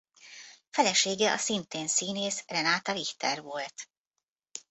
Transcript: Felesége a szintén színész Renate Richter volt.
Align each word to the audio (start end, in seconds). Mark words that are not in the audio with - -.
Felesége 0.69 1.31
a 1.31 1.37
szintén 1.37 1.87
színész 1.87 2.43
Renate 2.47 2.91
Richter 2.93 3.41
volt. 3.41 3.89